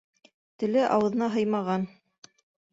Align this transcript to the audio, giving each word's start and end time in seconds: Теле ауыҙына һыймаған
Теле 0.63 0.87
ауыҙына 0.95 1.29
һыймаған 1.37 1.87